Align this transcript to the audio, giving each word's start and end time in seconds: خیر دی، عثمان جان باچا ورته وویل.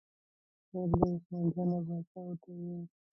خیر 0.69 0.87
دی، 0.93 1.01
عثمان 1.15 1.45
جان 1.53 1.69
باچا 1.87 2.19
ورته 2.25 2.49
وویل. 2.53 2.85